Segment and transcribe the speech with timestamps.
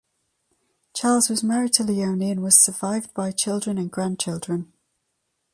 [0.95, 4.73] Charles was married to Leonie and was survived by children and grandchildren.